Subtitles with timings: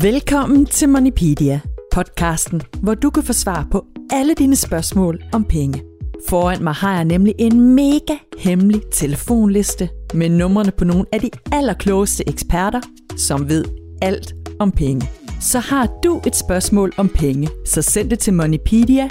[0.00, 1.60] Velkommen til Moneypedia,
[1.94, 5.82] podcasten, hvor du kan få svar på alle dine spørgsmål om penge.
[6.28, 11.30] Foran mig har jeg nemlig en mega hemmelig telefonliste med numrene på nogle af de
[11.52, 12.80] allerklogeste eksperter,
[13.16, 13.64] som ved
[14.02, 15.08] alt om penge.
[15.40, 19.08] Så har du et spørgsmål om penge, så send det til moneypedia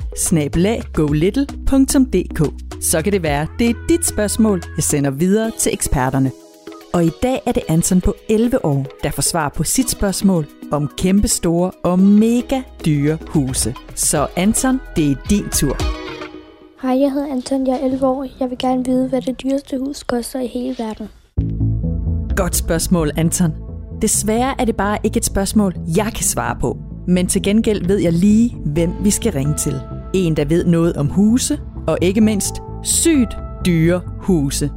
[2.81, 6.31] Så kan det være, det er dit spørgsmål, jeg sender videre til eksperterne.
[6.93, 10.47] Og i dag er det Anton på 11 år, der får svar på sit spørgsmål
[10.71, 13.75] om kæmpe store og mega dyre huse.
[13.95, 15.77] Så Anton, det er din tur.
[16.81, 18.27] Hej, jeg hedder Anton, jeg er 11 år.
[18.39, 21.09] Jeg vil gerne vide, hvad det dyreste hus koster i hele verden.
[22.35, 23.51] Godt spørgsmål, Anton.
[24.01, 26.77] Desværre er det bare ikke et spørgsmål, jeg kan svare på.
[27.07, 29.81] Men til gengæld ved jeg lige, hvem vi skal ringe til.
[30.13, 34.69] En, der ved noget om huse, og ikke mindst sygt dyre huse.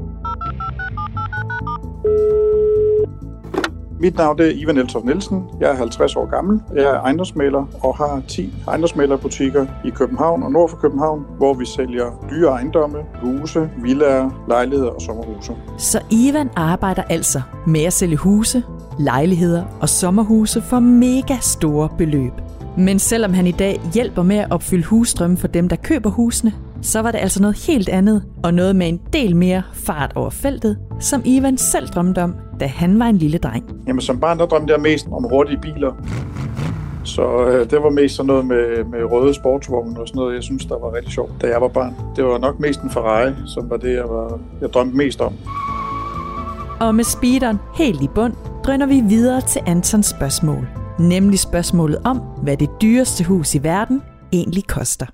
[4.04, 5.44] Mit navn er Ivan Eltof Nielsen.
[5.60, 6.60] Jeg er 50 år gammel.
[6.74, 11.66] Jeg er ejendomsmaler og har 10 ejendomsmalerbutikker i København og nord for København, hvor vi
[11.66, 15.52] sælger dyre ejendomme, huse, villaer, lejligheder og sommerhuse.
[15.78, 18.62] Så Ivan arbejder altså med at sælge huse,
[18.98, 22.32] lejligheder og sommerhuse for mega store beløb.
[22.78, 26.52] Men selvom han i dag hjælper med at opfylde husstrømme for dem, der køber husene,
[26.84, 30.30] så var det altså noget helt andet, og noget med en del mere fart over
[30.30, 33.64] feltet, som Ivan selv drømte om, da han var en lille dreng.
[33.86, 35.92] Jamen som barn, der drømte jeg mest om hurtige biler.
[37.04, 40.42] Så øh, det var mest sådan noget med, med røde sportsvogne og sådan noget, jeg
[40.42, 41.94] synes, der var rigtig sjovt, da jeg var barn.
[42.16, 45.32] Det var nok mest en Ferrari, som var det, jeg, var, jeg drømte mest om.
[46.80, 48.32] Og med speederen helt i bund,
[48.64, 50.68] drøner vi videre til Antons spørgsmål.
[50.98, 55.06] Nemlig spørgsmålet om, hvad det dyreste hus i verden egentlig koster.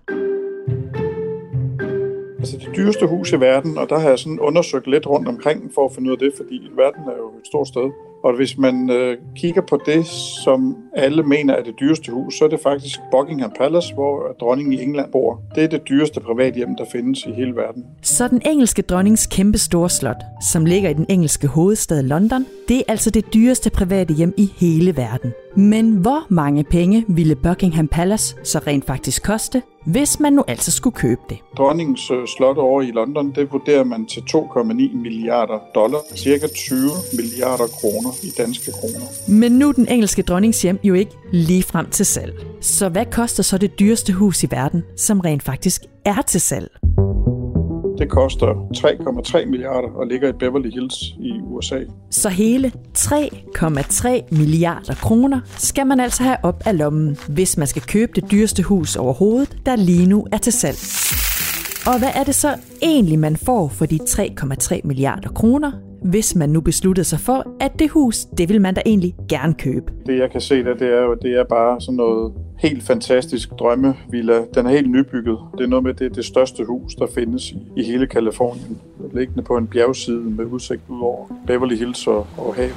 [2.40, 5.70] Altså det dyreste hus i verden, og der har jeg sådan undersøgt lidt rundt omkring
[5.74, 7.90] for at finde ud af det, fordi verden er jo et stort sted.
[8.24, 10.06] Og hvis man øh, kigger på det,
[10.44, 14.72] som alle mener er det dyreste hus, så er det faktisk Buckingham Palace, hvor dronningen
[14.72, 15.42] i England bor.
[15.54, 17.86] Det er det dyreste privathjem, der findes i hele verden.
[18.02, 22.76] Så den engelske dronnings kæmpe store slot, som ligger i den engelske hovedstad London, det
[22.76, 25.32] er altså det dyreste private hjem i hele verden.
[25.56, 30.70] Men hvor mange penge ville Buckingham Palace så rent faktisk koste, hvis man nu altså
[30.70, 31.38] skulle købe det?
[31.56, 36.80] Dronningens øh, slot over i London, det vurderer man til 2,9 milliarder dollar, cirka 20
[37.16, 39.30] milliarder kroner i danske kroner.
[39.40, 42.34] Men nu er den engelske dronnings hjem jo ikke lige frem til salg.
[42.60, 46.79] Så hvad koster så det dyreste hus i verden, som rent faktisk er til salg?
[48.00, 48.46] Det koster
[48.76, 51.80] 3,3 milliarder og ligger i Beverly Hills i USA.
[52.10, 57.82] Så hele 3,3 milliarder kroner skal man altså have op af lommen, hvis man skal
[57.82, 60.78] købe det dyreste hus overhovedet, der lige nu er til salg.
[61.86, 62.48] Og hvad er det så
[62.82, 65.72] egentlig, man får for de 3,3 milliarder kroner,
[66.02, 69.54] hvis man nu besluttede sig for, at det hus, det vil man da egentlig gerne
[69.54, 69.92] købe.
[70.06, 73.50] Det jeg kan se der, det er jo, det er bare sådan noget helt fantastisk
[73.58, 74.44] drømmevilla.
[74.54, 75.38] Den er helt nybygget.
[75.58, 78.80] Det er noget med, det er det største hus, der findes i, i hele Kalifornien.
[79.12, 82.76] Liggende på en bjergside med udsigt ud over Beverly Hills og, og havet.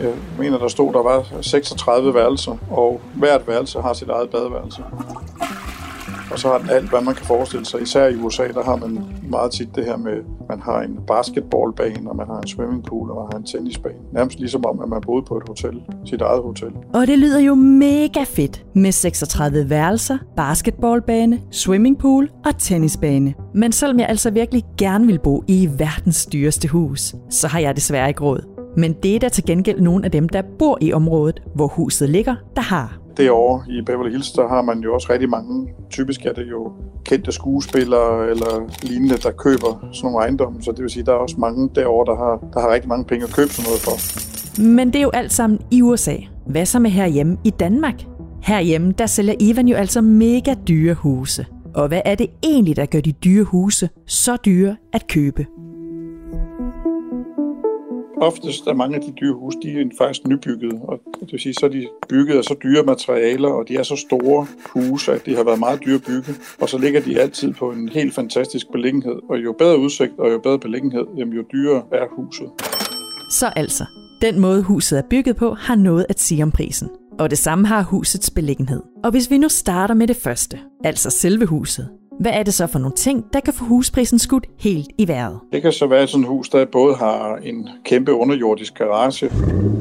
[0.00, 4.82] Jeg mener, der stod, der var 36 værelser, og hvert værelse har sit eget badeværelse.
[6.32, 7.82] Og så har den alt, hvad man kan forestille sig.
[7.82, 10.16] Især i USA, der har man meget tit det her med,
[10.48, 13.98] man har en basketballbane, og man har en swimmingpool, og man har en tennisbane.
[14.12, 16.72] Nærmest ligesom om, at man boede på et hotel, sit eget hotel.
[16.94, 23.34] Og det lyder jo mega fedt med 36 værelser, basketballbane, swimmingpool og tennisbane.
[23.54, 27.76] Men selvom jeg altså virkelig gerne vil bo i verdens dyreste hus, så har jeg
[27.76, 28.40] desværre ikke råd.
[28.76, 32.08] Men det er der til gengæld nogle af dem, der bor i området, hvor huset
[32.08, 36.26] ligger, der har derovre i Beverly Hills, der har man jo også rigtig mange, typisk
[36.26, 36.72] er det jo
[37.04, 40.62] kendte skuespillere eller lignende, der køber sådan nogle ejendomme.
[40.62, 43.04] Så det vil sige, der er også mange derovre, der har, der har rigtig mange
[43.04, 43.96] penge at købe sådan noget for.
[44.62, 46.16] Men det er jo alt sammen i USA.
[46.46, 47.94] Hvad så med herhjemme i Danmark?
[48.42, 51.46] Herhjemme, der sælger Ivan jo altså mega dyre huse.
[51.74, 55.46] Og hvad er det egentlig, der gør de dyre huse så dyre at købe?
[58.22, 61.54] Oftest er mange af de dyre huse, de er faktisk nybygget, og det vil sige,
[61.54, 65.26] så er de bygget af så dyre materialer, og de er så store huse, at
[65.26, 68.14] de har været meget dyre at bygge, og så ligger de altid på en helt
[68.14, 72.48] fantastisk beliggenhed, og jo bedre udsigt og jo bedre beliggenhed, jamen jo dyrere er huset.
[73.30, 73.84] Så altså,
[74.22, 76.88] den måde huset er bygget på, har noget at sige om prisen.
[77.18, 78.82] Og det samme har husets beliggenhed.
[79.04, 81.88] Og hvis vi nu starter med det første, altså selve huset,
[82.20, 85.38] hvad er det så for nogle ting, der kan få husprisen skudt helt i vejret?
[85.52, 89.30] Det kan så være sådan et hus, der både har en kæmpe underjordisk garage,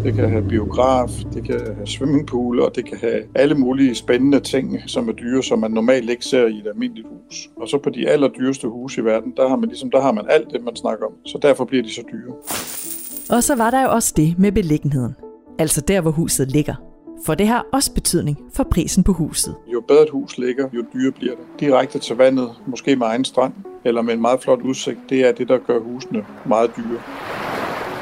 [0.03, 4.39] det kan have biograf, det kan have swimmingpool, og det kan have alle mulige spændende
[4.39, 7.49] ting, som er dyre, som man normalt ikke ser i et almindeligt hus.
[7.57, 10.25] Og så på de allerdyreste huse i verden, der har man ligesom, der har man
[10.29, 11.13] alt det, man snakker om.
[11.25, 12.33] Så derfor bliver de så dyre.
[13.37, 15.15] Og så var der jo også det med beliggenheden.
[15.59, 16.90] Altså der, hvor huset ligger.
[17.25, 19.55] For det har også betydning for prisen på huset.
[19.73, 21.59] Jo bedre et hus ligger, jo dyrere bliver det.
[21.59, 23.53] Direkte til vandet, måske med egen strand,
[23.85, 26.99] eller med en meget flot udsigt, det er det, der gør husene meget dyre.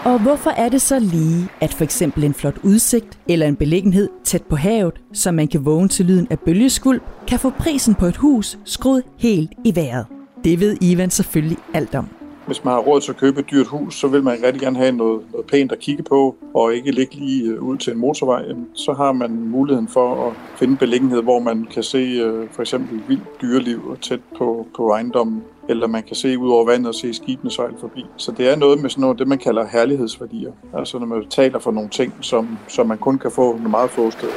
[0.05, 4.09] Og hvorfor er det så lige, at for eksempel en flot udsigt eller en beliggenhed
[4.23, 8.05] tæt på havet, så man kan vågne til lyden af bølgeskvulp, kan få prisen på
[8.05, 10.05] et hus skruet helt i vejret?
[10.43, 12.18] Det ved Ivan selvfølgelig alt om.
[12.49, 14.77] Hvis man har råd til at købe et dyrt hus, så vil man rigtig gerne
[14.77, 17.99] have noget, noget pænt at kigge på, og ikke ligge lige øh, ud til en
[17.99, 18.43] motorvej.
[18.73, 23.01] Så har man muligheden for at finde beliggenhed, hvor man kan se øh, for eksempel
[23.07, 27.13] vildt dyreliv tæt på, på ejendommen eller man kan se ud over vandet og se
[27.13, 28.05] skibene sejle forbi.
[28.17, 30.51] Så det er noget med sådan noget, det, man kalder herlighedsværdier.
[30.73, 33.89] Altså når man taler for nogle ting, som, som man kun kan få nogle meget
[33.89, 34.33] få steder.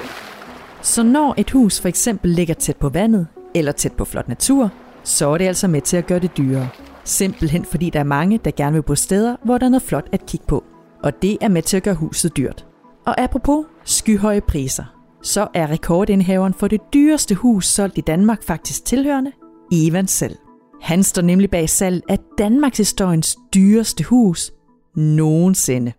[0.82, 4.70] Så når et hus for eksempel ligger tæt på vandet, eller tæt på flot natur,
[5.04, 6.68] så er det altså med til at gøre det dyrere.
[7.04, 10.08] Simpelthen fordi der er mange, der gerne vil bo steder, hvor der er noget flot
[10.12, 10.64] at kigge på.
[11.02, 12.66] Og det er med til at gøre huset dyrt.
[13.06, 14.84] Og apropos skyhøje priser,
[15.22, 19.32] så er rekordindhaveren for det dyreste hus solgt i Danmark faktisk tilhørende
[19.72, 20.36] Ivan selv.
[20.82, 24.52] Han står nemlig bag salg af Danmarks historiens dyreste hus
[24.96, 25.92] nogensinde.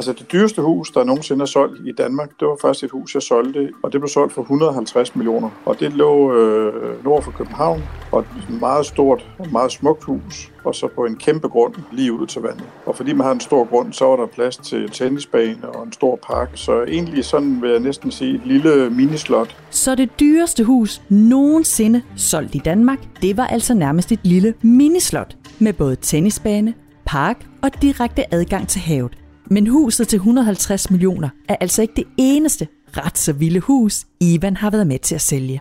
[0.00, 3.14] Altså det dyreste hus, der nogensinde er solgt i Danmark, det var faktisk et hus,
[3.14, 5.50] jeg solgte, og det blev solgt for 150 millioner.
[5.64, 7.82] Og det lå øh, nord for København,
[8.12, 12.26] og et meget stort, meget smukt hus, og så på en kæmpe grund lige ud
[12.26, 12.64] til vandet.
[12.86, 15.92] Og fordi man har en stor grund, så var der plads til tennisbane og en
[15.92, 16.50] stor park.
[16.54, 19.56] Så egentlig sådan vil jeg næsten sige et lille minislot.
[19.70, 25.36] Så det dyreste hus nogensinde solgt i Danmark, det var altså nærmest et lille minislot
[25.58, 26.74] med både tennisbane,
[27.06, 29.19] park og direkte adgang til havet.
[29.52, 34.56] Men huset til 150 millioner er altså ikke det eneste ret så vilde hus, Ivan
[34.56, 35.60] har været med til at sælge.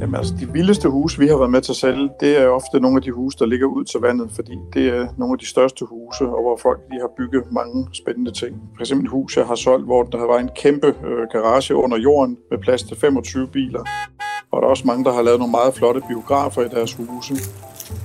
[0.00, 2.80] Jamen altså, de vildeste huse, vi har været med til at sælge, det er ofte
[2.80, 5.46] nogle af de huse, der ligger ud til vandet, fordi det er nogle af de
[5.46, 8.62] største huse, og hvor folk de har bygget mange spændende ting.
[8.76, 11.98] For eksempel et hus, jeg har solgt, hvor der var en kæmpe øh, garage under
[11.98, 13.84] jorden med plads til 25 biler.
[14.52, 17.34] Og der er også mange, der har lavet nogle meget flotte biografer i deres huse.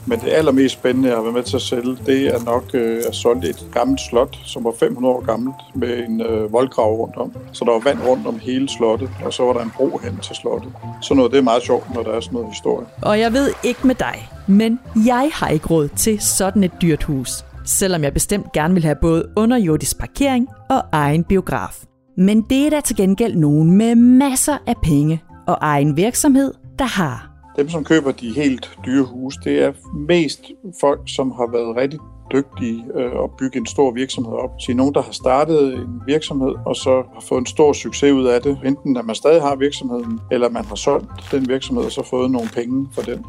[0.08, 3.02] Men det allermest spændende, jeg har været med til at sælge, det er nok øh,
[3.08, 7.16] at solgte et gammelt slot, som var 500 år gammelt, med en øh, voldgrav rundt
[7.16, 7.34] om.
[7.52, 10.18] Så der var vand rundt om hele slottet, og så var der en bro hen
[10.18, 10.72] til slottet.
[11.02, 12.86] Så noget, det er meget sjovt, når der er sådan noget historie.
[13.02, 17.04] Og jeg ved ikke med dig, men jeg har ikke råd til sådan et dyrt
[17.04, 17.30] hus.
[17.66, 21.84] Selvom jeg bestemt gerne vil have både underjordisk parkering og egen biograf.
[22.18, 26.86] Men det er der til gengæld nogen med masser af penge og egen virksomhed, der
[26.86, 27.33] har.
[27.58, 29.74] Dem, som køber de helt dyre huse, det er
[30.08, 30.42] mest
[30.82, 32.00] folk, som har været rigtig
[32.34, 34.52] dygtige øh, og bygge en stor virksomhed op.
[34.60, 38.26] Så nogen, der har startet en virksomhed, og så har fået en stor succes ud
[38.26, 38.60] af det.
[38.66, 42.32] Enten at man stadig har virksomheden, eller man har solgt den virksomhed og så fået
[42.32, 43.26] nogle penge for den.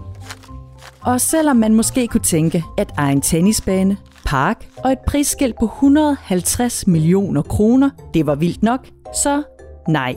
[1.01, 3.97] Og selvom man måske kunne tænke, at egen tennisbane,
[4.27, 9.43] park og et prisskilt på 150 millioner kroner, det var vildt nok, så
[9.89, 10.17] nej.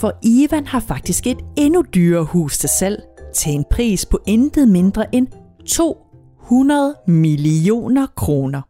[0.00, 3.02] For Ivan har faktisk et endnu dyrere hus til salg,
[3.34, 5.26] til en pris på intet mindre end
[5.66, 8.62] 200 millioner kroner.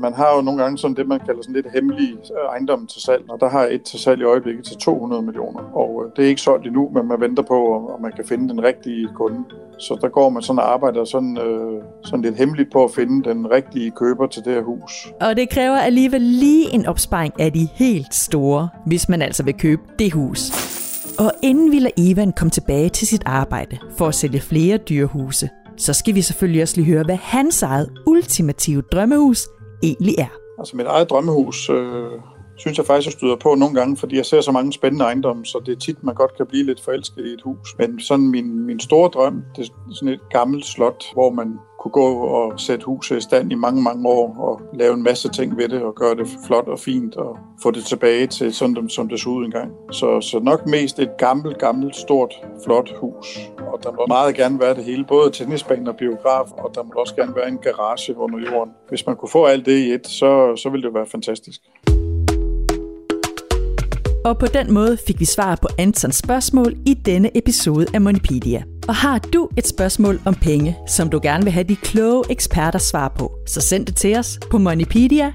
[0.00, 2.16] Man har jo nogle gange sådan det, man kalder sådan lidt hemmelige
[2.48, 5.60] ejendomme til salg, og der har et til salg i øjeblikket til 200 millioner.
[5.60, 8.48] Og øh, det er ikke solgt endnu, men man venter på, om man kan finde
[8.48, 9.44] den rigtige kunde.
[9.78, 13.30] Så der går man sådan og arbejder sådan, øh, sådan lidt hemmeligt på at finde
[13.30, 14.92] den rigtige køber til det her hus.
[15.20, 19.54] Og det kræver alligevel lige en opsparing af de helt store, hvis man altså vil
[19.54, 20.63] købe det hus.
[21.18, 25.92] Og inden Villa Ivan kom tilbage til sit arbejde for at sælge flere dyrehuse, så
[25.92, 29.48] skal vi selvfølgelig også lige høre, hvad hans eget ultimative drømmehus
[29.82, 30.32] egentlig er.
[30.58, 32.10] Altså mit eget drømmehus øh,
[32.56, 35.46] synes jeg faktisk, jeg støder på nogle gange, fordi jeg ser så mange spændende ejendomme,
[35.46, 37.68] så det er tit, man godt kan blive lidt forelsket i et hus.
[37.78, 41.92] Men sådan min, min store drøm, det er sådan et gammelt slot, hvor man kunne
[41.92, 45.56] gå og sætte huset i stand i mange, mange år og lave en masse ting
[45.56, 49.08] ved det og gøre det flot og fint og få det tilbage til sådan, som
[49.08, 49.72] det så ud engang.
[49.92, 53.38] Så, så nok mest et gammelt, gammelt, stort, flot hus.
[53.58, 56.90] Og der må meget gerne være det hele, både tennisbane og biograf, og der må
[56.96, 58.72] også gerne være en garage under jorden.
[58.88, 61.60] Hvis man kunne få alt det i et, så, så ville det være fantastisk.
[64.24, 68.62] Og på den måde fik vi svar på Antons spørgsmål i denne episode af Monipedia.
[68.88, 72.78] Og har du et spørgsmål om penge, som du gerne vil have de kloge eksperter
[72.78, 75.32] svar på, så send det til os på moneypedia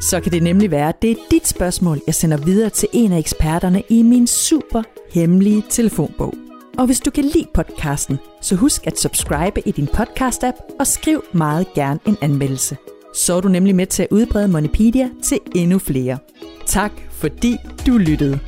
[0.00, 3.12] Så kan det nemlig være, at det er dit spørgsmål, jeg sender videre til en
[3.12, 4.82] af eksperterne i min super
[5.12, 6.34] hemmelige telefonbog.
[6.78, 11.24] Og hvis du kan lide podcasten, så husk at subscribe i din podcast-app og skriv
[11.32, 12.76] meget gerne en anmeldelse
[13.16, 16.18] så er du nemlig med til at udbrede Monipedia til endnu flere.
[16.66, 17.56] Tak fordi
[17.86, 18.40] du lyttede.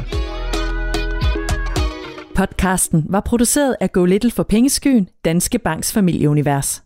[2.39, 6.83] Podcasten var produceret af Go Little for Pengeskyen, Danske Banks familieunivers.